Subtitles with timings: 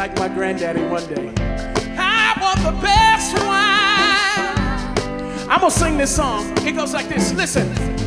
[0.00, 1.30] like my granddaddy one day.
[1.98, 5.46] I want the best wine.
[5.46, 6.56] I'm gonna sing this song.
[6.66, 7.34] It goes like this.
[7.34, 7.99] Listen.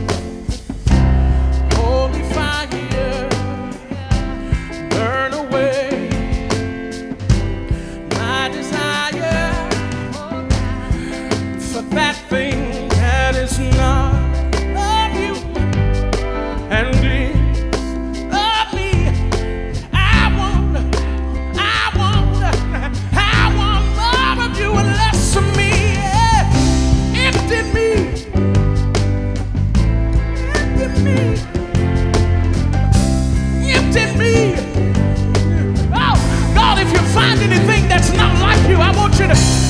[39.33, 39.62] Yeah.